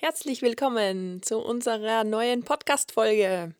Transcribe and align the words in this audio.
Herzlich 0.00 0.42
willkommen 0.42 1.22
zu 1.22 1.40
unserer 1.40 2.04
neuen 2.04 2.44
Podcast-Folge. 2.44 3.56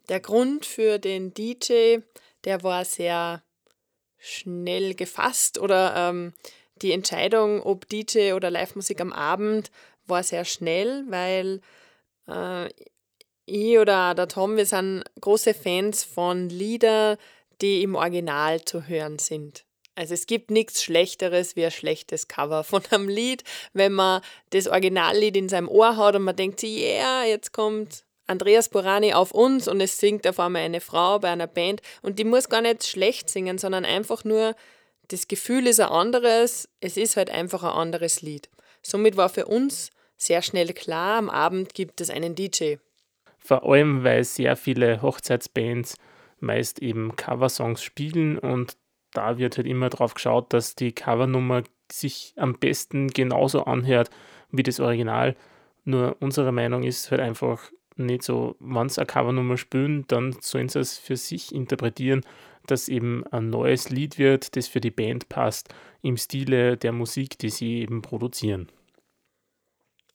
Der 0.08 0.20
Grund 0.20 0.64
für 0.64 1.00
den 1.00 1.34
DJ, 1.34 1.98
der 2.44 2.62
war 2.62 2.84
sehr 2.84 3.42
schnell 4.18 4.94
gefasst 4.94 5.58
oder 5.58 5.96
ähm, 5.96 6.32
die 6.80 6.92
Entscheidung, 6.92 7.60
ob 7.60 7.88
DJ 7.88 8.34
oder 8.34 8.48
Live-Musik 8.48 9.00
am 9.00 9.12
Abend, 9.12 9.72
war 10.06 10.22
sehr 10.22 10.44
schnell, 10.44 11.02
weil 11.08 11.60
äh, 12.28 12.68
ich 13.46 13.78
oder 13.78 14.14
der 14.14 14.28
Tom, 14.28 14.56
wir 14.56 14.66
sind 14.66 15.02
große 15.20 15.54
Fans 15.54 16.04
von 16.04 16.48
Liedern, 16.50 17.16
die 17.60 17.82
im 17.82 17.96
Original 17.96 18.64
zu 18.64 18.86
hören 18.86 19.18
sind. 19.18 19.65
Also 19.96 20.12
es 20.12 20.26
gibt 20.26 20.50
nichts 20.50 20.84
Schlechteres 20.84 21.56
wie 21.56 21.64
ein 21.64 21.70
schlechtes 21.70 22.28
Cover 22.28 22.64
von 22.64 22.82
einem 22.90 23.08
Lied, 23.08 23.42
wenn 23.72 23.92
man 23.92 24.20
das 24.50 24.68
Originallied 24.68 25.36
in 25.36 25.48
seinem 25.48 25.68
Ohr 25.68 25.96
hat 25.96 26.14
und 26.14 26.22
man 26.22 26.36
denkt 26.36 26.62
yeah, 26.62 27.24
jetzt 27.24 27.52
kommt 27.52 28.04
Andreas 28.26 28.68
Borani 28.68 29.14
auf 29.14 29.32
uns 29.32 29.68
und 29.68 29.80
es 29.80 29.98
singt 29.98 30.26
auf 30.28 30.38
einmal 30.38 30.62
eine 30.62 30.80
Frau 30.80 31.18
bei 31.18 31.30
einer 31.30 31.46
Band 31.46 31.80
und 32.02 32.18
die 32.18 32.24
muss 32.24 32.48
gar 32.48 32.60
nicht 32.60 32.86
schlecht 32.86 33.30
singen, 33.30 33.56
sondern 33.56 33.84
einfach 33.84 34.24
nur, 34.24 34.54
das 35.08 35.28
Gefühl 35.28 35.66
ist 35.66 35.80
ein 35.80 35.88
anderes, 35.88 36.68
es 36.80 36.96
ist 36.96 37.16
halt 37.16 37.30
einfach 37.30 37.62
ein 37.62 37.70
anderes 37.70 38.22
Lied. 38.22 38.50
Somit 38.82 39.16
war 39.16 39.28
für 39.28 39.46
uns 39.46 39.90
sehr 40.16 40.42
schnell 40.42 40.72
klar, 40.72 41.16
am 41.16 41.30
Abend 41.30 41.74
gibt 41.74 42.00
es 42.00 42.10
einen 42.10 42.34
DJ. 42.34 42.76
Vor 43.38 43.64
allem, 43.64 44.02
weil 44.02 44.24
sehr 44.24 44.56
viele 44.56 45.00
Hochzeitsbands 45.02 45.96
meist 46.40 46.82
eben 46.82 47.14
Coversongs 47.16 47.82
spielen 47.82 48.38
und 48.38 48.76
da 49.12 49.38
wird 49.38 49.56
halt 49.56 49.66
immer 49.66 49.88
drauf 49.88 50.14
geschaut, 50.14 50.52
dass 50.52 50.74
die 50.74 50.92
Covernummer 50.92 51.62
sich 51.90 52.34
am 52.36 52.58
besten 52.58 53.08
genauso 53.08 53.64
anhört 53.64 54.10
wie 54.50 54.62
das 54.62 54.80
Original. 54.80 55.36
Nur 55.84 56.16
unsere 56.20 56.52
Meinung 56.52 56.82
ist 56.82 57.10
halt 57.10 57.20
einfach 57.20 57.70
nicht 57.96 58.22
so, 58.22 58.56
wenn 58.60 58.88
sie 58.88 59.00
eine 59.00 59.06
Covernummer 59.06 59.56
spielen, 59.56 60.04
dann 60.08 60.36
sollen 60.40 60.68
sie 60.68 60.80
es 60.80 60.98
für 60.98 61.16
sich 61.16 61.54
interpretieren, 61.54 62.22
dass 62.66 62.88
eben 62.88 63.24
ein 63.28 63.48
neues 63.50 63.90
Lied 63.90 64.18
wird, 64.18 64.56
das 64.56 64.68
für 64.68 64.80
die 64.80 64.90
Band 64.90 65.28
passt, 65.28 65.74
im 66.02 66.16
Stile 66.16 66.76
der 66.76 66.92
Musik, 66.92 67.38
die 67.38 67.50
sie 67.50 67.80
eben 67.80 68.02
produzieren. 68.02 68.68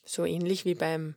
So 0.05 0.25
ähnlich 0.25 0.65
wie 0.65 0.75
beim 0.75 1.15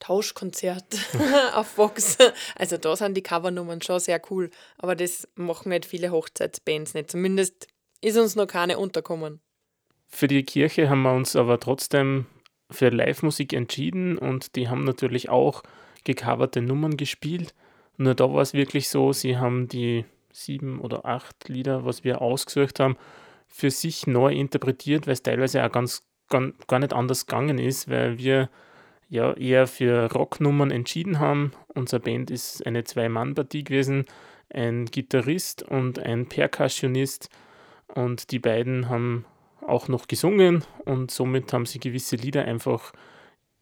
Tauschkonzert 0.00 0.84
auf 1.54 1.78
Vox. 1.78 2.18
Also 2.56 2.76
da 2.76 2.96
sind 2.96 3.16
die 3.16 3.22
Covernummern 3.22 3.80
schon 3.82 4.00
sehr 4.00 4.20
cool, 4.30 4.50
aber 4.78 4.96
das 4.96 5.28
machen 5.36 5.68
nicht 5.68 5.86
viele 5.86 6.10
Hochzeitsbands 6.10 6.94
nicht. 6.94 7.10
Zumindest 7.10 7.68
ist 8.00 8.16
uns 8.16 8.34
noch 8.34 8.46
keine 8.46 8.78
unterkommen. 8.78 9.40
Für 10.08 10.26
die 10.26 10.42
Kirche 10.42 10.90
haben 10.90 11.02
wir 11.02 11.12
uns 11.12 11.36
aber 11.36 11.60
trotzdem 11.60 12.26
für 12.70 12.88
Live-Musik 12.88 13.52
entschieden 13.52 14.18
und 14.18 14.56
die 14.56 14.68
haben 14.68 14.84
natürlich 14.84 15.28
auch 15.28 15.62
gecoverte 16.04 16.62
Nummern 16.62 16.96
gespielt. 16.96 17.54
Nur 17.96 18.14
da 18.14 18.32
war 18.32 18.42
es 18.42 18.54
wirklich 18.54 18.88
so, 18.88 19.12
sie 19.12 19.36
haben 19.36 19.68
die 19.68 20.04
sieben 20.32 20.80
oder 20.80 21.04
acht 21.04 21.48
Lieder, 21.48 21.84
was 21.84 22.04
wir 22.04 22.22
ausgesucht 22.22 22.80
haben, 22.80 22.96
für 23.46 23.70
sich 23.70 24.06
neu 24.06 24.32
interpretiert, 24.32 25.06
weil 25.06 25.14
es 25.14 25.22
teilweise 25.22 25.64
auch 25.64 25.72
ganz 25.72 26.02
gar, 26.28 26.52
gar 26.66 26.78
nicht 26.78 26.92
anders 26.92 27.26
gegangen 27.26 27.58
ist, 27.58 27.90
weil 27.90 28.18
wir 28.18 28.48
ja 29.10 29.34
eher 29.34 29.66
für 29.66 30.10
Rocknummern 30.10 30.70
entschieden 30.70 31.18
haben. 31.18 31.52
Unsere 31.74 32.00
Band 32.00 32.30
ist 32.30 32.66
eine 32.66 32.84
Zwei-Mann-Partie 32.84 33.64
gewesen, 33.64 34.06
ein 34.48 34.86
Gitarrist 34.86 35.62
und 35.62 35.98
ein 35.98 36.26
Percussionist 36.26 37.28
und 37.94 38.30
die 38.30 38.38
beiden 38.38 38.88
haben 38.88 39.26
auch 39.66 39.88
noch 39.88 40.08
gesungen 40.08 40.64
und 40.84 41.10
somit 41.10 41.52
haben 41.52 41.66
sie 41.66 41.80
gewisse 41.80 42.16
Lieder 42.16 42.44
einfach 42.44 42.92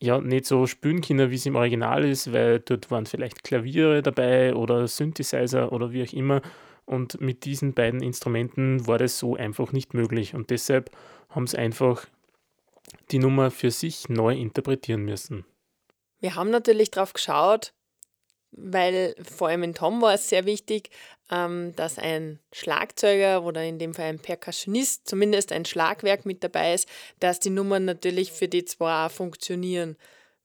ja 0.01 0.21
nicht 0.21 0.47
so 0.47 0.67
spielen 0.67 1.01
können, 1.01 1.31
wie 1.31 1.35
es 1.35 1.47
im 1.47 1.57
Original 1.57 2.05
ist, 2.05 2.33
weil 2.33 2.61
dort 2.61 2.91
waren 2.91 3.07
vielleicht 3.07 3.43
Klaviere 3.43 4.03
dabei 4.03 4.55
oder 4.55 4.87
Synthesizer 4.87 5.73
oder 5.73 5.93
wie 5.93 6.05
auch 6.05 6.13
immer. 6.13 6.41
Und 6.85 7.21
mit 7.21 7.45
diesen 7.45 7.75
beiden 7.75 8.03
Instrumenten 8.03 8.87
war 8.87 8.97
das 8.97 9.19
so 9.19 9.37
einfach 9.37 9.73
nicht 9.73 9.93
möglich. 9.93 10.35
Und 10.35 10.51
deshalb 10.51 10.91
haben 11.29 11.47
sie 11.47 11.59
einfach 11.59 12.07
die 13.11 13.19
Nummer 13.19 13.51
für 13.51 13.71
sich 13.71 14.09
neu 14.09 14.35
interpretieren 14.35 15.03
müssen. 15.03 15.45
Wir 16.21 16.35
haben 16.35 16.51
natürlich 16.51 16.91
darauf 16.91 17.13
geschaut, 17.13 17.73
weil 18.51 19.15
vor 19.23 19.49
allem 19.49 19.63
in 19.63 19.75
Tom 19.75 20.01
war 20.01 20.15
es 20.15 20.29
sehr 20.29 20.47
wichtig, 20.47 20.91
ähm, 21.31 21.75
dass 21.77 21.99
ein 21.99 22.41
Schlagzeuger 22.53 23.43
oder 23.45 23.65
in 23.65 23.79
dem 23.79 23.95
Fall 23.95 24.07
ein 24.07 24.19
Percussionist 24.19 25.09
zumindest 25.09 25.53
ein 25.53 25.65
Schlagwerk 25.65 26.25
mit 26.25 26.43
dabei 26.43 26.75
ist, 26.75 26.89
dass 27.21 27.41
die 27.41 27.51
Nummern 27.51 27.85
natürlich 27.85 28.33
für 28.33 28.49
die 28.49 28.65
zwei 28.65 29.07
auch 29.07 29.11
funktionieren. 29.11 29.97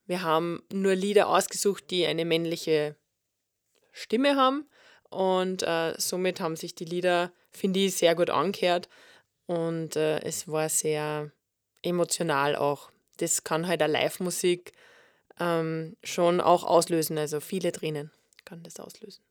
Wir 0.06 0.22
haben 0.22 0.62
nur 0.72 0.96
Lieder 0.96 1.30
ausgesucht, 1.30 1.90
die 1.90 2.06
eine 2.06 2.26
männliche 2.26 2.98
Stimme 3.94 4.36
haben 4.36 4.68
und 5.10 5.64
äh, 5.64 5.94
somit 5.98 6.42
haben 6.42 6.56
sich 6.56 6.76
die 6.76 6.86
Lieder, 6.86 7.32
finde 7.52 7.80
ich, 7.80 7.96
sehr 7.96 8.16
gut 8.16 8.30
angehört 8.30 8.90
und 9.46 9.96
äh, 9.96 10.20
es 10.22 10.48
war 10.48 10.68
sehr 10.68 11.32
emotional 11.84 12.56
auch. 12.56 12.92
Das 13.18 13.44
kann 13.44 13.68
halt 13.68 13.82
eine 13.82 13.94
Live-Musik 13.94 14.72
ähm, 15.40 15.96
schon 16.04 16.42
auch 16.42 16.64
auslösen. 16.64 17.18
Also 17.18 17.40
viele 17.40 17.72
Tränen 17.72 18.12
kann 18.46 18.64
das 18.64 18.80
auslösen. 18.80 19.22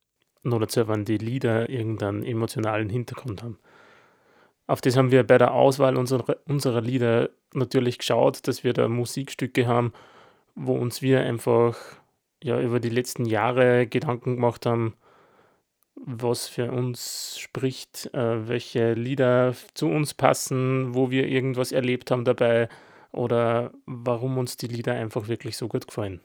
Nur 0.42 0.60
dazu, 0.60 0.88
wenn 0.88 1.04
die 1.04 1.18
Lieder 1.18 1.68
irgendeinen 1.68 2.24
emotionalen 2.24 2.88
Hintergrund 2.88 3.42
haben. 3.42 3.58
Auf 4.66 4.80
das 4.80 4.96
haben 4.96 5.10
wir 5.10 5.24
bei 5.24 5.38
der 5.38 5.52
Auswahl 5.52 5.96
unserer, 5.96 6.36
unserer 6.46 6.80
Lieder 6.80 7.30
natürlich 7.52 7.98
geschaut, 7.98 8.46
dass 8.46 8.64
wir 8.64 8.72
da 8.72 8.88
Musikstücke 8.88 9.66
haben, 9.66 9.92
wo 10.54 10.74
uns 10.74 11.02
wir 11.02 11.20
einfach 11.20 11.76
ja, 12.42 12.60
über 12.60 12.80
die 12.80 12.88
letzten 12.88 13.24
Jahre 13.24 13.86
Gedanken 13.86 14.36
gemacht 14.36 14.66
haben, 14.66 14.94
was 16.04 16.48
für 16.48 16.70
uns 16.70 17.38
spricht, 17.38 18.10
äh, 18.12 18.48
welche 18.48 18.94
Lieder 18.94 19.54
zu 19.74 19.86
uns 19.86 20.14
passen, 20.14 20.94
wo 20.94 21.10
wir 21.10 21.28
irgendwas 21.28 21.72
erlebt 21.72 22.10
haben 22.10 22.24
dabei 22.24 22.68
oder 23.12 23.72
warum 23.86 24.38
uns 24.38 24.56
die 24.56 24.66
Lieder 24.66 24.94
einfach 24.94 25.28
wirklich 25.28 25.56
so 25.56 25.68
gut 25.68 25.86
gefallen. 25.86 26.20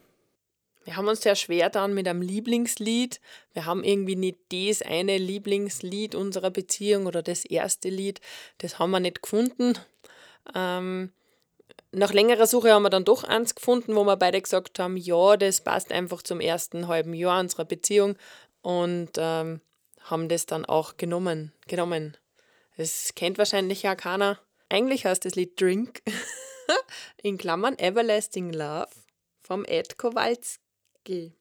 Wir 0.84 0.96
haben 0.96 1.06
uns 1.06 1.20
sehr 1.20 1.36
schwer 1.36 1.68
dann 1.68 1.92
mit 1.92 2.08
einem 2.08 2.22
Lieblingslied. 2.22 3.20
Wir 3.52 3.66
haben 3.66 3.84
irgendwie 3.84 4.16
nicht 4.16 4.38
das 4.50 4.80
eine 4.80 5.18
Lieblingslied 5.18 6.14
unserer 6.14 6.50
Beziehung 6.50 7.06
oder 7.06 7.22
das 7.22 7.44
erste 7.44 7.90
Lied. 7.90 8.20
Das 8.56 8.78
haben 8.78 8.92
wir 8.92 9.00
nicht 9.00 9.22
gefunden. 9.22 9.74
Ähm, 10.54 11.12
nach 11.92 12.12
längerer 12.12 12.46
Suche 12.46 12.72
haben 12.72 12.84
wir 12.84 12.90
dann 12.90 13.04
doch 13.04 13.24
eins 13.24 13.54
gefunden, 13.54 13.96
wo 13.96 14.04
wir 14.04 14.16
beide 14.16 14.40
gesagt 14.40 14.78
haben, 14.78 14.96
ja, 14.96 15.36
das 15.36 15.60
passt 15.60 15.92
einfach 15.92 16.22
zum 16.22 16.40
ersten 16.40 16.88
halben 16.88 17.12
Jahr 17.12 17.40
unserer 17.40 17.66
Beziehung 17.66 18.16
und 18.62 19.10
ähm, 19.18 19.60
haben 20.02 20.28
das 20.28 20.46
dann 20.46 20.64
auch 20.64 20.96
genommen. 20.96 21.52
genommen. 21.66 22.16
Das 22.76 23.12
kennt 23.14 23.38
wahrscheinlich 23.38 23.82
ja 23.82 23.94
keiner. 23.94 24.38
Eigentlich 24.68 25.04
heißt 25.04 25.24
das 25.24 25.34
Lied 25.34 25.60
Drink. 25.60 26.02
in 27.22 27.38
Klammern 27.38 27.78
Everlasting 27.78 28.52
Love 28.52 28.88
vom 29.40 29.64
Ed 29.64 29.98
Kowalski. 29.98 31.32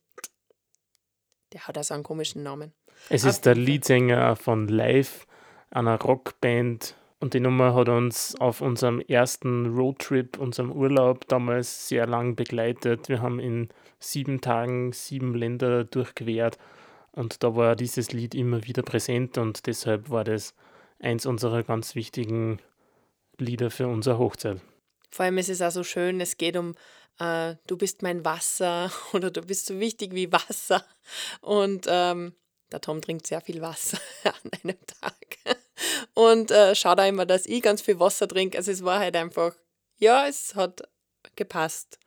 Der 1.54 1.68
hat 1.68 1.77
also 1.77 1.94
einen 1.94 2.04
komischen 2.04 2.44
Namen. 2.44 2.74
Es 3.09 3.24
ist 3.24 3.45
der 3.45 3.56
Leadsänger 3.56 4.36
von 4.36 4.68
Live, 4.68 5.27
einer 5.69 6.00
Rockband. 6.00 6.95
Und 7.19 7.33
die 7.33 7.39
Nummer 7.39 7.74
hat 7.74 7.89
uns 7.89 8.36
auf 8.39 8.62
unserem 8.62 9.01
ersten 9.01 9.75
Roadtrip, 9.75 10.38
unserem 10.38 10.71
Urlaub 10.71 11.27
damals 11.27 11.88
sehr 11.88 12.06
lang 12.06 12.36
begleitet. 12.36 13.09
Wir 13.09 13.21
haben 13.21 13.39
in 13.39 13.69
sieben 14.00 14.42
Tagen 14.42 14.92
sieben 14.94 15.33
Länder 15.33 15.83
durchquert 15.83 16.57
und 17.18 17.44
da 17.44 17.56
war 17.56 17.75
dieses 17.75 18.12
Lied 18.12 18.36
immer 18.36 18.66
wieder 18.66 18.84
präsent 18.84 19.38
und 19.38 19.66
deshalb 19.66 20.10
war 20.10 20.24
das 20.24 20.54
eins 21.00 21.25
unserer 21.25 21.64
ganz 21.64 21.96
wichtigen 21.96 22.60
Lieder 23.38 23.69
für 23.72 23.88
unsere 23.88 24.18
Hochzeit. 24.18 24.62
Vor 25.10 25.25
allem 25.25 25.38
ist 25.38 25.50
es 25.50 25.62
auch 25.62 25.72
so 25.72 25.84
schön, 25.84 26.22
es 26.22 26.38
geht 26.38 26.56
um 26.56 26.75
äh, 27.19 27.56
du 27.68 27.78
bist 27.78 28.04
mein 28.04 28.24
Wasser 28.24 28.92
oder 29.14 29.31
du 29.31 29.42
bist 29.42 29.66
so 29.66 29.80
wichtig 29.80 30.14
wie 30.14 30.31
Wasser. 30.31 30.86
Und 31.42 31.86
ähm, 31.88 32.36
der 32.72 32.81
Tom 32.81 33.02
trinkt 33.02 33.28
sehr 33.28 33.42
viel 33.42 33.62
Wasser 33.62 34.00
an 34.24 34.52
einem 34.64 34.78
Tag. 34.86 35.58
Und 36.14 36.52
äh, 36.52 36.75
schaut 36.75 37.00
auch 37.00 37.08
immer, 37.08 37.25
dass 37.25 37.46
ich 37.46 37.62
ganz 37.62 37.81
viel 37.81 38.00
Wasser 38.00 38.28
trinke. 38.28 38.58
Also 38.58 38.72
es 38.72 38.84
war 38.84 39.00
halt 39.00 39.16
einfach, 39.16 39.56
ja, 39.98 40.28
es 40.28 40.56
hat 40.56 40.84
gepasst. 41.36 42.00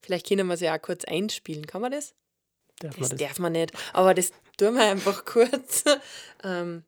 Vielleicht 0.00 0.28
können 0.28 0.46
wir 0.48 0.54
es 0.54 0.60
ja 0.60 0.76
auch 0.76 0.82
kurz 0.82 1.04
einspielen. 1.04 1.66
Kann 1.66 1.80
man 1.80 1.92
das? 1.92 2.14
Darf 2.82 2.96
das, 2.96 3.10
das? 3.10 3.18
darf 3.18 3.38
man 3.38 3.52
nicht. 3.52 3.72
Aber 3.92 4.14
das 4.14 4.32
tun 4.56 4.74
wir 4.74 4.82
einfach 4.84 5.24
kurz, 5.24 5.84
ähm, 6.42 6.84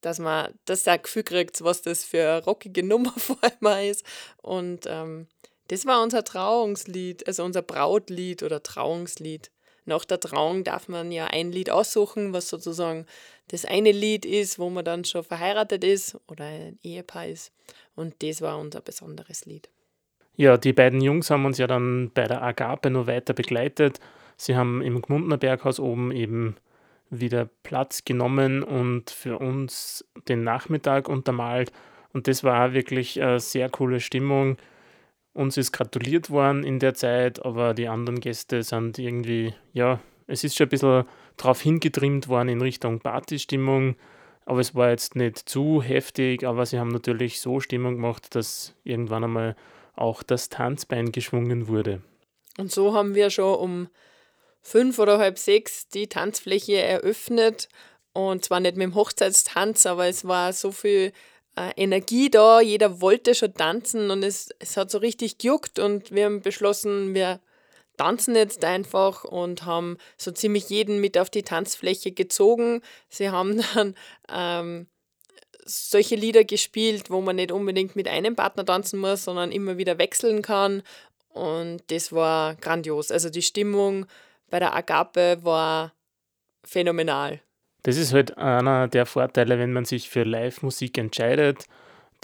dass 0.00 0.18
man 0.18 0.54
das 0.64 0.86
auch 0.86 1.02
Gefühl 1.02 1.24
kriegt, 1.24 1.62
was 1.62 1.82
das 1.82 2.04
für 2.04 2.22
eine 2.22 2.44
rockige 2.44 2.82
Nummer 2.82 3.12
vor 3.16 3.38
allem 3.42 3.90
ist. 3.90 4.04
Und 4.42 4.86
ähm, 4.86 5.26
das 5.68 5.86
war 5.86 6.02
unser 6.02 6.24
Trauungslied, 6.24 7.26
also 7.26 7.44
unser 7.44 7.62
Brautlied 7.62 8.42
oder 8.42 8.62
Trauungslied. 8.62 9.50
Nach 9.84 10.04
der 10.04 10.20
Trauung 10.20 10.64
darf 10.64 10.88
man 10.88 11.10
ja 11.12 11.28
ein 11.28 11.50
Lied 11.50 11.70
aussuchen, 11.70 12.34
was 12.34 12.48
sozusagen 12.48 13.06
das 13.48 13.64
eine 13.64 13.90
Lied 13.90 14.26
ist, 14.26 14.58
wo 14.58 14.68
man 14.68 14.84
dann 14.84 15.04
schon 15.04 15.24
verheiratet 15.24 15.82
ist 15.82 16.18
oder 16.28 16.44
ein 16.44 16.78
Ehepaar 16.82 17.26
ist. 17.26 17.52
Und 17.94 18.22
das 18.22 18.42
war 18.42 18.58
unser 18.58 18.82
besonderes 18.82 19.46
Lied. 19.46 19.70
Ja, 20.36 20.56
die 20.56 20.72
beiden 20.72 21.00
Jungs 21.00 21.30
haben 21.30 21.46
uns 21.46 21.58
ja 21.58 21.66
dann 21.66 22.10
bei 22.12 22.24
der 22.24 22.42
Agape 22.42 22.90
noch 22.90 23.06
weiter 23.06 23.32
begleitet. 23.32 23.98
Sie 24.38 24.56
haben 24.56 24.82
im 24.82 25.02
Gmundner 25.02 25.36
Berghaus 25.36 25.80
oben 25.80 26.12
eben 26.12 26.56
wieder 27.10 27.48
Platz 27.64 28.04
genommen 28.04 28.62
und 28.62 29.10
für 29.10 29.38
uns 29.38 30.04
den 30.28 30.44
Nachmittag 30.44 31.08
untermalt. 31.08 31.72
Und 32.12 32.28
das 32.28 32.44
war 32.44 32.72
wirklich 32.72 33.20
eine 33.20 33.40
sehr 33.40 33.68
coole 33.68 34.00
Stimmung. 34.00 34.56
Uns 35.32 35.56
ist 35.56 35.72
gratuliert 35.72 36.30
worden 36.30 36.62
in 36.62 36.78
der 36.78 36.94
Zeit, 36.94 37.44
aber 37.44 37.74
die 37.74 37.88
anderen 37.88 38.20
Gäste 38.20 38.62
sind 38.62 38.98
irgendwie, 38.98 39.54
ja, 39.72 40.00
es 40.28 40.44
ist 40.44 40.56
schon 40.56 40.66
ein 40.66 40.70
bisschen 40.70 41.04
darauf 41.36 41.60
hingetrimmt 41.60 42.28
worden 42.28 42.48
in 42.48 42.60
Richtung 42.60 43.00
Partystimmung. 43.00 43.96
Aber 44.44 44.60
es 44.60 44.74
war 44.74 44.90
jetzt 44.90 45.16
nicht 45.16 45.36
zu 45.48 45.82
heftig, 45.82 46.44
aber 46.46 46.64
sie 46.64 46.78
haben 46.78 46.88
natürlich 46.88 47.40
so 47.40 47.60
Stimmung 47.60 47.96
gemacht, 47.96 48.34
dass 48.34 48.74
irgendwann 48.84 49.24
einmal 49.24 49.56
auch 49.96 50.22
das 50.22 50.48
Tanzbein 50.48 51.10
geschwungen 51.12 51.66
wurde. 51.66 52.02
Und 52.56 52.70
so 52.70 52.94
haben 52.94 53.14
wir 53.14 53.30
schon 53.30 53.54
um 53.56 53.88
fünf 54.62 54.98
oder 54.98 55.18
halb 55.18 55.38
sechs 55.38 55.88
die 55.88 56.08
Tanzfläche 56.08 56.76
eröffnet. 56.76 57.68
Und 58.12 58.44
zwar 58.44 58.60
nicht 58.60 58.76
mit 58.76 58.84
dem 58.84 58.94
Hochzeitstanz, 58.94 59.86
aber 59.86 60.06
es 60.06 60.26
war 60.26 60.52
so 60.52 60.72
viel 60.72 61.12
äh, 61.56 61.72
Energie 61.76 62.30
da. 62.30 62.60
Jeder 62.60 63.00
wollte 63.00 63.34
schon 63.34 63.54
tanzen 63.54 64.10
und 64.10 64.22
es, 64.22 64.50
es 64.58 64.76
hat 64.76 64.90
so 64.90 64.98
richtig 64.98 65.38
gejuckt. 65.38 65.78
Und 65.78 66.10
wir 66.10 66.24
haben 66.24 66.42
beschlossen, 66.42 67.14
wir 67.14 67.40
tanzen 67.96 68.34
jetzt 68.34 68.64
einfach 68.64 69.24
und 69.24 69.64
haben 69.66 69.98
so 70.16 70.30
ziemlich 70.30 70.70
jeden 70.70 71.00
mit 71.00 71.18
auf 71.18 71.30
die 71.30 71.42
Tanzfläche 71.42 72.12
gezogen. 72.12 72.80
Sie 73.08 73.30
haben 73.30 73.62
dann 73.74 73.94
ähm, 74.32 74.86
solche 75.64 76.14
Lieder 76.14 76.44
gespielt, 76.44 77.10
wo 77.10 77.20
man 77.20 77.36
nicht 77.36 77.52
unbedingt 77.52 77.94
mit 77.94 78.08
einem 78.08 78.36
Partner 78.36 78.64
tanzen 78.64 78.98
muss, 78.98 79.24
sondern 79.24 79.52
immer 79.52 79.76
wieder 79.76 79.98
wechseln 79.98 80.42
kann. 80.42 80.82
Und 81.28 81.82
das 81.88 82.12
war 82.12 82.54
grandios. 82.56 83.10
Also 83.10 83.30
die 83.30 83.42
Stimmung 83.42 84.06
bei 84.50 84.58
der 84.58 84.74
Agape 84.74 85.38
war 85.42 85.92
phänomenal. 86.64 87.40
Das 87.82 87.96
ist 87.96 88.12
halt 88.12 88.36
einer 88.36 88.88
der 88.88 89.06
Vorteile, 89.06 89.58
wenn 89.58 89.72
man 89.72 89.84
sich 89.84 90.08
für 90.08 90.24
Live-Musik 90.24 90.98
entscheidet. 90.98 91.66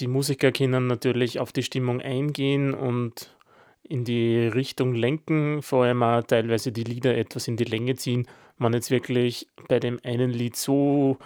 Die 0.00 0.08
Musiker 0.08 0.50
können 0.50 0.86
natürlich 0.86 1.38
auf 1.38 1.52
die 1.52 1.62
Stimmung 1.62 2.00
eingehen 2.00 2.74
und 2.74 3.34
in 3.82 4.04
die 4.04 4.48
Richtung 4.48 4.94
lenken, 4.94 5.62
vor 5.62 5.84
allem 5.84 6.02
auch 6.02 6.22
teilweise 6.22 6.72
die 6.72 6.84
Lieder 6.84 7.16
etwas 7.16 7.48
in 7.48 7.56
die 7.56 7.64
Länge 7.64 7.94
ziehen. 7.94 8.26
Man 8.56 8.72
jetzt 8.72 8.90
wirklich 8.90 9.46
bei 9.68 9.78
dem 9.78 10.00
einen 10.02 10.30
Lied 10.30 10.56
so 10.56 11.18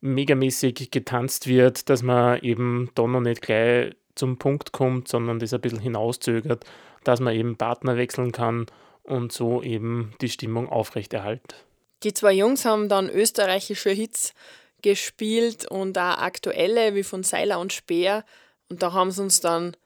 megamäßig 0.00 0.90
getanzt 0.90 1.46
wird, 1.46 1.88
dass 1.88 2.02
man 2.02 2.40
eben 2.40 2.90
da 2.94 3.06
noch 3.06 3.20
nicht 3.20 3.40
gleich 3.40 3.94
zum 4.14 4.36
Punkt 4.36 4.72
kommt, 4.72 5.08
sondern 5.08 5.38
das 5.38 5.54
ein 5.54 5.60
bisschen 5.60 5.80
hinauszögert, 5.80 6.64
dass 7.04 7.20
man 7.20 7.34
eben 7.34 7.56
Partner 7.56 7.96
wechseln 7.96 8.32
kann 8.32 8.66
und 9.02 9.32
so 9.32 9.62
eben 9.62 10.14
die 10.20 10.28
Stimmung 10.28 10.68
aufrechterhalten. 10.68 11.54
Die 12.02 12.14
zwei 12.14 12.32
Jungs 12.32 12.64
haben 12.64 12.88
dann 12.88 13.08
österreichische 13.08 13.90
Hits 13.90 14.34
gespielt 14.82 15.70
und 15.70 15.96
auch 15.96 16.18
aktuelle 16.18 16.94
wie 16.94 17.04
von 17.04 17.22
Seiler 17.22 17.60
und 17.60 17.72
Speer. 17.72 18.24
Und 18.68 18.82
da 18.82 18.92
haben 18.92 19.10
sie 19.10 19.22
uns 19.22 19.40
dann 19.40 19.76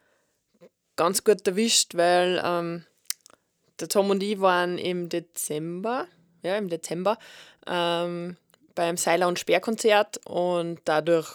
ganz 0.97 1.25
gut 1.25 1.47
erwischt, 1.47 1.95
weil 1.95 2.41
ähm, 2.43 2.85
der 3.79 3.89
Tom 3.89 4.11
und 4.11 4.23
ich 4.23 4.41
waren 4.41 4.79
im 4.79 5.09
Dezember, 5.09 6.07
ja, 6.43 6.57
im 6.57 6.69
Dezember, 6.69 7.19
ähm, 7.67 8.37
beim 8.75 8.97
Seiler- 8.97 9.29
und 9.29 9.39
Speerkonzert 9.39 10.21
und 10.27 10.81
dadurch 10.85 11.29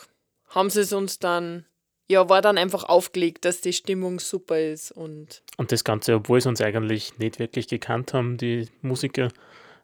haben 0.49 0.69
sie 0.69 0.81
es 0.81 0.93
uns 0.93 1.19
dann, 1.19 1.65
ja, 2.11 2.29
war 2.29 2.41
dann 2.41 2.57
einfach 2.57 2.83
aufgelegt, 2.83 3.45
dass 3.45 3.61
die 3.61 3.73
Stimmung 3.73 4.19
super 4.19 4.59
ist 4.59 4.91
und. 4.91 5.41
Und 5.57 5.71
das 5.71 5.83
Ganze, 5.83 6.15
obwohl 6.15 6.41
sie 6.41 6.49
uns 6.49 6.61
eigentlich 6.61 7.17
nicht 7.17 7.39
wirklich 7.39 7.67
gekannt 7.67 8.13
haben, 8.13 8.37
die 8.37 8.67
Musiker. 8.81 9.29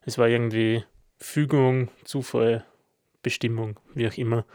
Es 0.05 0.17
war 0.17 0.27
irgendwie 0.27 0.83
Fügung, 1.17 1.89
Zufall, 2.03 2.65
Bestimmung, 3.23 3.79
wie 3.93 4.07
auch 4.07 4.17
immer. 4.17 4.45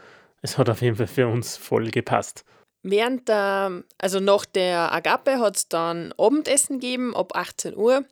Es 0.41 0.57
hat 0.57 0.69
auf 0.69 0.81
jeden 0.81 0.95
Fall 0.95 1.07
für 1.07 1.27
uns 1.27 1.57
voll 1.57 1.89
gepasst. 1.89 2.45
Während 2.83 3.29
der, 3.29 3.83
also 3.97 4.19
nach 4.19 4.45
der 4.45 4.91
Agape 4.93 5.39
hat 5.39 5.55
es 5.55 5.69
dann 5.69 6.13
Abendessen 6.17 6.79
gegeben, 6.79 7.15
ab 7.15 7.35
18 7.35 7.75
Uhr 7.75 8.05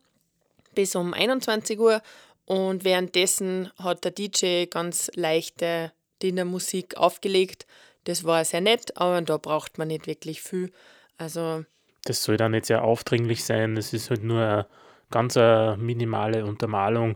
bis 0.73 0.95
um 0.95 1.13
21 1.13 1.79
Uhr. 1.79 2.01
Und 2.45 2.83
währenddessen 2.83 3.71
hat 3.77 4.03
der 4.03 4.11
DJ 4.11 4.65
ganz 4.65 5.11
leichte 5.15 5.91
Dinnermusik 6.21 6.97
aufgelegt. 6.97 7.65
Das 8.03 8.23
war 8.23 8.43
sehr 8.45 8.61
nett, 8.61 8.97
aber 8.97 9.21
da 9.21 9.37
braucht 9.37 9.77
man 9.77 9.89
nicht 9.89 10.07
wirklich 10.07 10.41
viel. 10.41 10.71
Also. 11.17 11.65
Das 12.05 12.23
soll 12.23 12.37
dann 12.37 12.51
nicht 12.51 12.65
sehr 12.65 12.83
aufdringlich 12.83 13.43
sein. 13.43 13.75
Das 13.75 13.93
ist 13.93 14.09
halt 14.09 14.23
nur 14.23 14.41
eine 14.41 14.67
ganz 15.11 15.37
eine 15.37 15.77
minimale 15.77 16.45
Untermalung, 16.45 17.15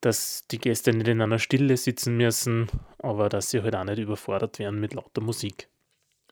dass 0.00 0.44
die 0.50 0.58
Gäste 0.58 0.92
nicht 0.92 1.06
in 1.06 1.20
einer 1.20 1.38
Stille 1.38 1.76
sitzen 1.76 2.16
müssen, 2.16 2.68
aber 2.98 3.28
dass 3.28 3.50
sie 3.50 3.62
halt 3.62 3.76
auch 3.76 3.84
nicht 3.84 3.98
überfordert 3.98 4.58
werden 4.58 4.80
mit 4.80 4.94
lauter 4.94 5.20
Musik. 5.20 5.68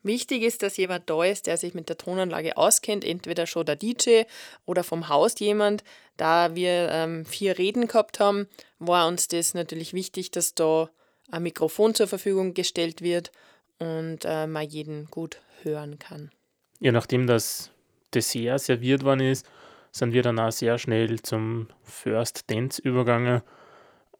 Wichtig 0.03 0.43
ist, 0.43 0.63
dass 0.63 0.79
jemand 0.79 1.09
da 1.11 1.23
ist, 1.25 1.47
der 1.47 1.59
sich 1.59 1.75
mit 1.75 1.91
der 1.91 1.99
Tonanlage 1.99 2.57
auskennt, 2.57 3.05
entweder 3.05 3.47
schon 3.47 3.67
der 3.67 3.77
DJ 3.77 4.23
oder 4.65 4.83
vom 4.83 5.09
Haus 5.09 5.39
jemand. 5.39 5.85
Da 6.17 6.55
wir 6.55 6.89
ähm, 6.91 7.27
vier 7.27 7.59
Reden 7.59 7.87
gehabt 7.87 8.19
haben, 8.19 8.49
war 8.79 9.07
uns 9.07 9.29
das 9.29 9.53
natürlich 9.53 9.93
wichtig, 9.93 10.31
dass 10.31 10.55
da 10.55 10.89
ein 11.31 11.43
Mikrofon 11.43 11.95
zur 11.95 12.09
Verfügung 12.09 12.55
gestellt 12.55 13.03
wird 13.03 13.31
und 13.81 14.25
äh, 14.25 14.47
man 14.47 14.69
jeden 14.69 15.07
gut 15.07 15.41
hören 15.63 15.99
kann. 15.99 16.31
Ja, 16.79 16.93
nachdem 16.93 17.27
das 17.27 17.73
Dessert 18.15 18.61
serviert 18.61 19.05
worden 19.05 19.21
ist, 19.21 19.47
sind 19.93 20.13
wir 20.13 20.23
dann 20.23 20.39
auch 20.39 20.53
sehr 20.53 20.79
schnell 20.79 21.21
zum 21.21 21.69
First 21.83 22.51
Dance 22.51 22.81
übergegangen 22.81 23.43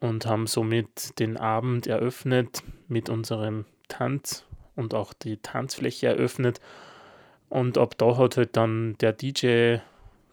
und 0.01 0.27
haben 0.27 0.47
somit 0.47 1.19
den 1.19 1.37
Abend 1.37 1.87
eröffnet 1.87 2.63
mit 2.89 3.09
unserem 3.09 3.67
Tanz 3.89 4.45
und 4.75 4.95
auch 4.95 5.13
die 5.13 5.37
Tanzfläche 5.37 6.09
eröffnet. 6.09 6.61
Und 7.49 7.79
ab 7.79 7.97
da 7.99 8.17
hat 8.17 8.37
halt 8.37 8.57
dann 8.57 8.97
der 8.99 9.13
DJ 9.13 9.77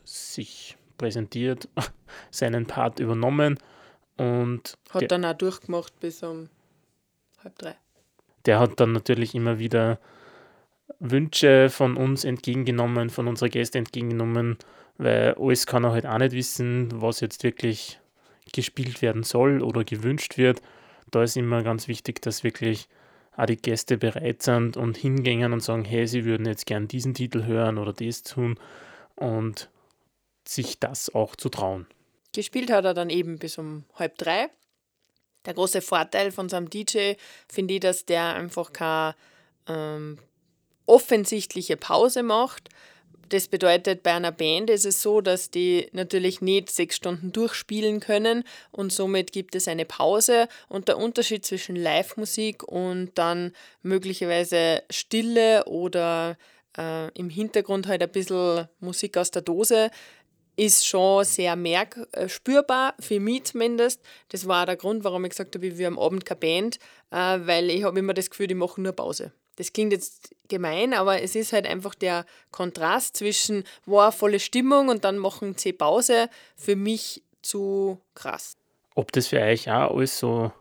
sich 0.04 0.78
präsentiert, 0.98 1.68
seinen 2.32 2.66
Part 2.66 3.00
übernommen 3.00 3.60
und 4.18 4.78
hat 4.90 5.12
dann 5.12 5.26
auch 5.26 5.34
durchgemacht 5.34 6.00
bis 6.00 6.24
um 6.24 6.50
halb 7.44 7.58
drei. 7.60 7.76
Der 8.48 8.60
hat 8.60 8.80
dann 8.80 8.94
natürlich 8.94 9.36
immer 9.36 9.60
wieder 9.60 10.00
Wünsche 11.00 11.70
von 11.70 11.98
uns 11.98 12.24
entgegengenommen, 12.24 13.10
von 13.10 13.28
unserer 13.28 13.50
Gäste 13.50 13.78
entgegengenommen, 13.78 14.58
weil 14.98 15.36
alles 15.36 15.68
kann 15.68 15.84
er 15.84 15.92
halt 15.92 16.06
auch 16.08 16.18
nicht 16.18 16.32
wissen, 16.32 16.90
was 16.94 17.20
jetzt 17.20 17.44
wirklich 17.44 18.00
gespielt 18.54 19.02
werden 19.02 19.24
soll 19.24 19.62
oder 19.62 19.84
gewünscht 19.84 20.38
wird. 20.38 20.62
Da 21.12 21.24
ist 21.24 21.38
immer 21.38 21.62
ganz 21.62 21.88
wichtig, 21.88 22.22
dass 22.22 22.44
wirklich 22.44 22.88
auch 23.36 23.46
die 23.46 23.58
Gäste 23.58 23.98
bereit 23.98 24.42
sind 24.42 24.78
und 24.78 24.98
hingängen 24.98 25.54
und 25.54 25.62
sagen, 25.62 25.86
hey, 25.86 26.08
sie 26.08 26.26
würden 26.26 26.48
jetzt 26.48 26.66
gern 26.66 26.88
diesen 26.88 27.14
Titel 27.14 27.46
hören 27.46 27.78
oder 27.78 27.94
das 27.94 28.24
tun 28.24 28.58
und 29.16 29.70
sich 30.48 30.80
das 30.80 31.14
auch 31.14 31.36
zu 31.36 31.50
trauen. 31.50 31.86
Gespielt 32.34 32.72
hat 32.72 32.86
er 32.86 32.94
dann 32.94 33.10
eben 33.10 33.38
bis 33.38 33.58
um 33.58 33.84
halb 33.96 34.18
drei. 34.18 34.50
Der 35.48 35.56
große 35.56 35.82
Vorteil 35.82 36.32
von 36.32 36.48
so 36.50 36.58
einem 36.58 36.70
DJ 36.70 37.14
finde 37.50 37.74
ich, 37.74 37.80
dass 37.80 38.06
der 38.06 38.36
einfach 38.36 38.72
keine 38.72 39.16
ähm, 39.68 40.20
offensichtliche 40.86 41.78
Pause 41.78 42.22
macht, 42.22 42.70
das 43.30 43.48
bedeutet, 43.48 44.04
bei 44.04 44.14
einer 44.14 44.32
Band 44.32 44.70
ist 44.70 44.86
es 44.86 45.02
so, 45.02 45.22
dass 45.22 45.52
die 45.52 45.88
natürlich 45.92 46.42
nicht 46.42 46.70
sechs 46.70 46.96
Stunden 46.96 47.32
durchspielen 47.32 48.00
können 48.00 48.44
und 48.72 48.94
somit 48.94 49.32
gibt 49.32 49.56
es 49.56 49.68
eine 49.68 49.86
Pause. 49.86 50.48
Und 50.70 50.88
der 50.88 50.98
Unterschied 50.98 51.46
zwischen 51.46 51.76
Live-Musik 51.76 52.64
und 52.64 53.12
dann 53.16 53.52
möglicherweise 53.82 54.84
Stille 54.90 55.66
oder 55.66 56.38
äh, 56.78 57.12
im 57.20 57.30
Hintergrund 57.30 57.88
halt 57.88 58.02
ein 58.02 58.12
bisschen 58.12 58.68
Musik 58.80 59.18
aus 59.18 59.32
der 59.32 59.42
Dose 59.42 59.92
ist 60.58 60.86
schon 60.86 61.24
sehr 61.24 61.56
merk 61.56 61.98
äh, 62.12 62.28
spürbar, 62.28 62.96
für 63.00 63.20
mich 63.20 63.46
zumindest. 63.46 64.02
Das 64.30 64.48
war 64.48 64.66
der 64.66 64.76
Grund, 64.76 65.04
warum 65.04 65.24
ich 65.24 65.30
gesagt 65.30 65.56
habe, 65.56 65.78
wir 65.78 65.88
am 65.88 66.00
Abend 66.00 66.26
keine 66.26 66.40
Band, 66.40 66.80
äh, 67.12 67.16
weil 67.16 67.70
ich 67.70 67.84
habe 67.84 68.00
immer 68.00 68.14
das 68.14 68.30
Gefühl, 68.30 68.48
die 68.48 68.56
machen 68.56 68.84
nur 68.84 68.94
Pause. 68.94 69.32
das 69.56 69.72
klingt 69.72 69.92
jetzt 69.92 70.36
gemein, 70.50 70.94
aber 70.94 71.22
es 71.22 71.36
ist 71.36 71.54
halt 71.54 71.68
einfach 71.68 71.96
der 71.96 72.26
Kontrast 72.52 73.18
zwischen, 73.18 73.64
wow, 73.86 74.14
volle 74.14 74.40
Stimmung 74.40 74.90
und 74.90 75.04
dann 75.04 75.18
machen 75.18 75.56
sie 75.58 75.74
Pause, 75.74 76.30
für 76.56 76.76
mich 76.76 77.24
zu 77.42 78.00
krass. 78.14 78.58
Ob 78.96 79.12
das 79.12 79.28
für 79.28 79.40
euch 79.40 79.70
auch 79.70 79.96
alles 79.96 80.18
so 80.18 80.52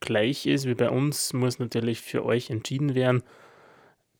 gleich 0.00 0.46
ist 0.46 0.66
wie 0.66 0.74
bei 0.74 0.90
uns, 0.90 1.32
muss 1.32 1.58
natürlich 1.58 2.00
für 2.00 2.24
euch 2.24 2.50
entschieden 2.50 2.94
werden. 2.94 3.22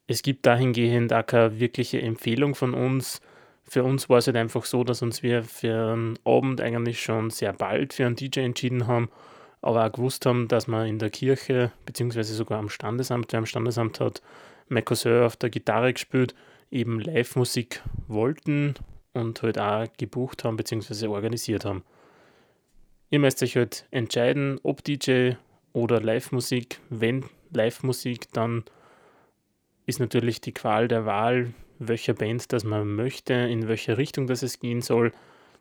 Es 0.06 0.22
gibt 0.22 0.46
dahingehend 0.46 1.12
auch 1.12 1.26
keine 1.26 1.58
wirkliche 1.58 2.00
Empfehlung 2.00 2.54
von 2.54 2.74
uns. 2.74 3.20
Für 3.68 3.82
uns 3.82 4.08
war 4.08 4.18
es 4.18 4.26
halt 4.26 4.36
einfach 4.36 4.64
so, 4.64 4.84
dass 4.84 5.02
uns 5.02 5.22
wir 5.22 5.42
für 5.42 5.92
einen 5.92 6.18
Abend 6.24 6.60
eigentlich 6.60 7.02
schon 7.02 7.30
sehr 7.30 7.52
bald 7.52 7.92
für 7.92 8.06
einen 8.06 8.16
DJ 8.16 8.40
entschieden 8.40 8.86
haben, 8.86 9.08
aber 9.60 9.84
auch 9.84 9.92
gewusst 9.92 10.24
haben, 10.26 10.46
dass 10.46 10.68
wir 10.68 10.84
in 10.84 11.00
der 11.00 11.10
Kirche, 11.10 11.72
beziehungsweise 11.84 12.34
sogar 12.34 12.58
am 12.58 12.68
Standesamt, 12.68 13.32
wer 13.32 13.38
am 13.38 13.46
Standesamt 13.46 13.98
hat, 13.98 14.22
mein 14.68 14.84
Cousin 14.84 15.22
auf 15.22 15.36
der 15.36 15.50
Gitarre 15.50 15.92
gespielt, 15.92 16.34
eben 16.70 17.00
Live-Musik 17.00 17.82
wollten 18.06 18.74
und 19.12 19.42
halt 19.42 19.58
auch 19.58 19.86
gebucht 19.98 20.44
haben, 20.44 20.56
beziehungsweise 20.56 21.10
organisiert 21.10 21.64
haben. 21.64 21.82
Ihr 23.10 23.18
müsst 23.18 23.42
euch 23.42 23.56
halt 23.56 23.86
entscheiden, 23.90 24.58
ob 24.62 24.84
DJ 24.84 25.32
oder 25.72 26.00
Live-Musik. 26.00 26.80
Wenn 26.90 27.24
Live-Musik, 27.52 28.32
dann 28.32 28.64
ist 29.86 30.00
natürlich 30.00 30.40
die 30.40 30.52
Qual 30.52 30.88
der 30.88 31.06
Wahl, 31.06 31.52
welcher 31.78 32.14
Band 32.14 32.52
das 32.52 32.64
man 32.64 32.94
möchte, 32.94 33.34
in 33.34 33.68
welche 33.68 33.98
Richtung 33.98 34.26
das 34.26 34.42
es 34.42 34.60
gehen 34.60 34.82
soll. 34.82 35.12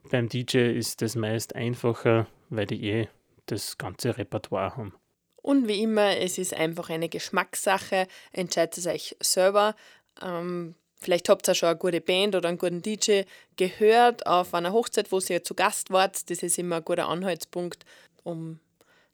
Beim 0.10 0.29
DJ 0.29 0.69
ist 0.77 1.01
das 1.01 1.15
meist 1.15 1.55
einfacher, 1.55 2.27
weil 2.50 2.67
die 2.67 2.84
eh 2.84 3.07
das 3.48 3.77
ganze 3.77 4.17
Repertoire 4.17 4.77
haben. 4.77 4.93
Und 5.41 5.67
wie 5.67 5.84
immer, 5.84 6.17
es 6.17 6.38
ist 6.38 6.53
einfach 6.53 6.89
eine 6.89 7.10
Geschmackssache. 7.10 8.07
Entscheidet 8.31 8.79
es 8.79 8.88
euch 8.88 9.15
selber. 9.22 9.75
Ähm, 10.22 10.75
vielleicht 11.00 11.29
habt 11.29 11.48
ihr 11.48 11.53
schon 11.53 11.69
eine 11.69 11.77
gute 11.77 12.01
Band 12.01 12.36
oder 12.36 12.50
einen 12.50 12.57
guten 12.57 12.81
DJ 12.81 13.24
gehört 13.55 14.25
auf 14.25 14.53
einer 14.55 14.74
Hochzeit, 14.74 15.12
wo 15.12 15.19
ihr 15.19 15.43
zu 15.43 15.53
Gast 15.53 15.91
wart. 15.91 16.29
Das 16.29 16.41
ist 16.41 16.57
immer 16.57 16.77
ein 16.77 16.86
guter 16.86 17.07
Anhaltspunkt, 17.07 17.86
um 18.24 18.60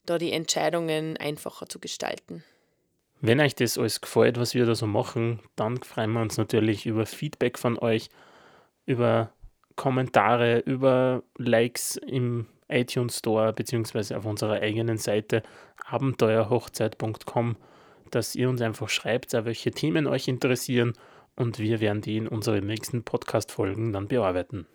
da 0.06 0.18
die 0.18 0.32
Entscheidungen 0.32 1.18
einfacher 1.18 1.68
zu 1.68 1.80
gestalten. 1.80 2.44
Wenn 3.24 3.40
euch 3.40 3.54
das 3.54 3.78
alles 3.78 4.02
gefällt, 4.02 4.40
was 4.40 4.56
wir 4.56 4.66
da 4.66 4.74
so 4.74 4.88
machen, 4.88 5.40
dann 5.56 5.78
freuen 5.78 6.12
wir 6.12 6.22
uns 6.22 6.38
natürlich 6.38 6.88
über 6.88 7.06
Feedback 7.06 7.60
von 7.60 7.78
euch, 7.78 8.10
über 8.88 9.32
Kommentare, 9.76 10.60
über 10.60 11.22
Likes 11.38 11.98
im 11.98 12.48
iTunes 12.68 13.20
Store 13.20 13.54
bzw. 13.54 14.16
auf 14.16 14.26
unserer 14.26 14.62
eigenen 14.62 14.98
Seite 14.98 15.44
abenteuerhochzeit.com, 15.86 17.58
dass 18.10 18.36
ihr 18.36 18.50
uns 18.50 18.62
einfach 18.62 18.90
schreibt, 18.90 19.34
welche 19.34 19.70
Themen 19.70 20.08
euch 20.08 20.28
interessieren 20.28 20.94
und 21.36 21.60
wir 21.60 21.80
werden 21.80 22.02
die 22.02 22.18
in 22.18 22.28
unseren 22.28 22.66
nächsten 22.66 23.04
Podcast-Folgen 23.04 23.94
dann 23.94 24.08
bearbeiten. 24.08 24.66